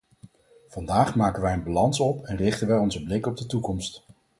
[0.67, 4.03] Vandaag maken wij een balans op en richten wij onze blik op de toekomst.